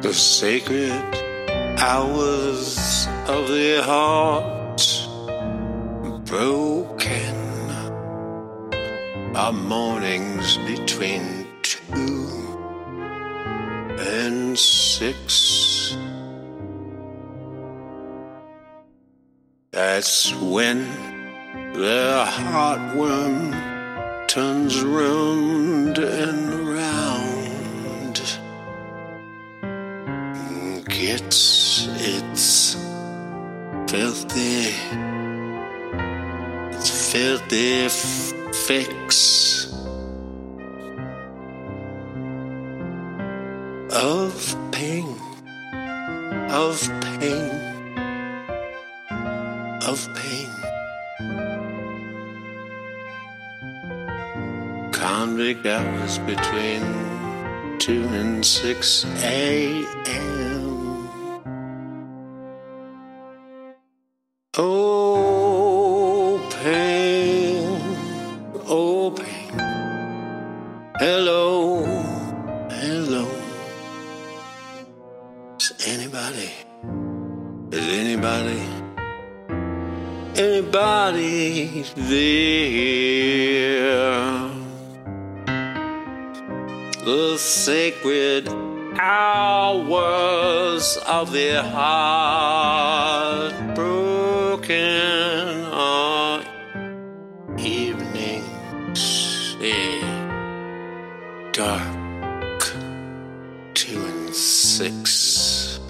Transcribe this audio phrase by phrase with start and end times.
[0.00, 0.92] The sacred
[1.80, 4.80] hours of the heart
[6.24, 7.34] broken
[9.34, 12.28] are mornings between two
[13.98, 15.96] and six.
[19.72, 20.86] That's when
[21.72, 26.57] the heartworm turns round and
[30.88, 32.74] gets its
[33.86, 34.74] filthy,
[36.72, 39.72] its filthy f- fix
[43.92, 45.14] of pain,
[46.50, 46.80] of
[47.20, 47.50] pain,
[49.86, 50.50] of pain.
[54.92, 56.82] Convict hours between
[57.78, 60.37] two and six a.m.
[64.56, 67.78] Oh, pain,
[68.66, 69.52] oh, pain.
[70.98, 71.84] Hello,
[72.70, 73.28] hello.
[75.60, 76.50] Is anybody,
[77.72, 78.62] is anybody,
[80.34, 82.88] anybody there?
[87.04, 88.48] The sacred
[88.98, 93.27] hours of the heart
[99.60, 100.00] eh,
[101.52, 102.62] dark,
[103.74, 105.80] two and six.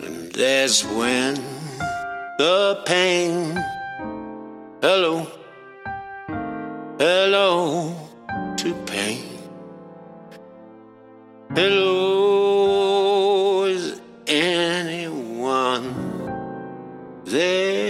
[0.00, 1.34] And that's when
[2.38, 3.56] the pain,
[4.80, 5.26] hello,
[6.98, 7.94] hello
[8.56, 9.24] to pain.
[11.56, 12.84] Hello,
[13.64, 15.92] is anyone
[17.24, 17.89] there?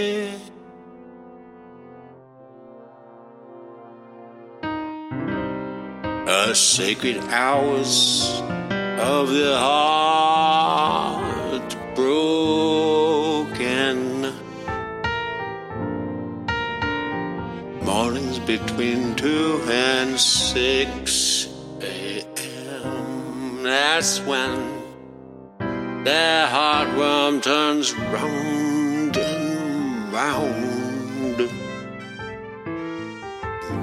[6.33, 10.95] A sacred hours of the heart
[11.93, 13.11] broken.
[17.83, 21.49] Mornings between two and six
[21.81, 23.63] a.m.
[23.63, 24.55] That's when
[26.05, 31.49] the heartworm turns round and round.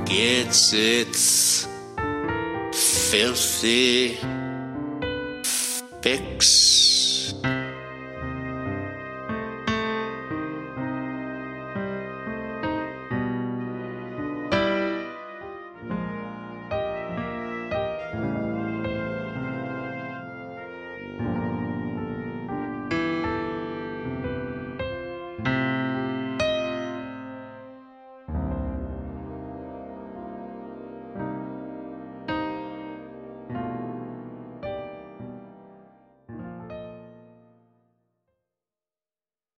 [0.06, 1.67] Gets its
[3.10, 4.18] filthy
[6.02, 6.87] fix